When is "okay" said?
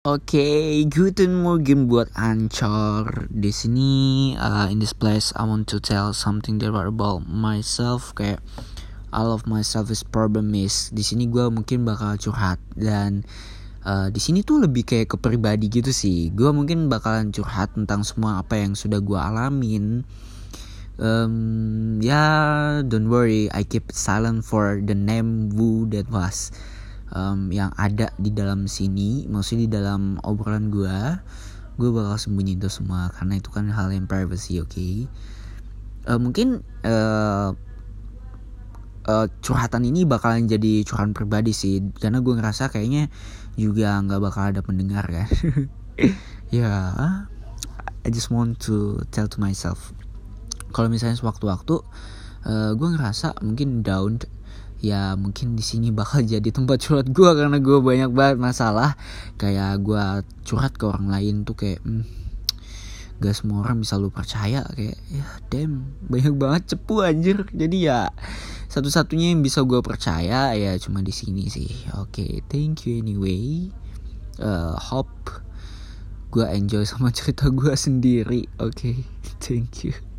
0.40-0.88, 34.68-35.08, 72.24-72.32, 78.72-78.96